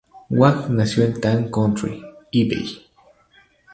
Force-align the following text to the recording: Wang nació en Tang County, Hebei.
Wang 0.31 0.75
nació 0.75 1.03
en 1.03 1.21
Tang 1.21 1.51
County, 1.51 2.01
Hebei. 2.31 2.87